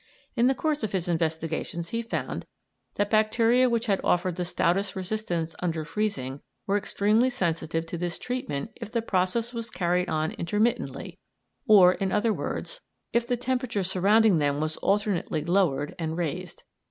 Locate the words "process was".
9.03-9.69